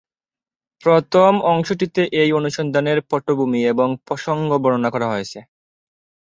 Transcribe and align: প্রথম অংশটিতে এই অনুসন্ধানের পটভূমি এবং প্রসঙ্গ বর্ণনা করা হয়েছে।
প্রথম 0.83 1.31
অংশটিতে 1.51 2.01
এই 2.21 2.29
অনুসন্ধানের 2.31 2.99
পটভূমি 3.09 3.61
এবং 3.65 3.87
প্রসঙ্গ 4.07 4.49
বর্ণনা 4.63 4.89
করা 4.91 5.07
হয়েছে। 5.07 5.39